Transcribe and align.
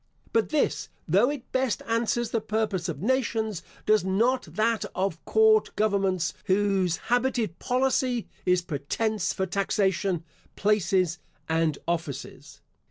But 0.33 0.49
this, 0.49 0.89
though 1.07 1.29
it 1.29 1.51
best 1.51 1.83
answers 1.87 2.31
the 2.31 2.41
purpose 2.41 2.89
of 2.89 3.03
nations, 3.03 3.61
does 3.85 4.03
not 4.03 4.41
that 4.55 4.83
of 4.95 5.23
court 5.25 5.75
governments, 5.75 6.33
whose 6.45 6.97
habited 7.13 7.59
policy 7.59 8.27
is 8.43 8.63
pretence 8.63 9.31
for 9.31 9.45
taxation, 9.45 10.23
places, 10.55 11.19
and 11.47 11.77
offices. 11.87 12.61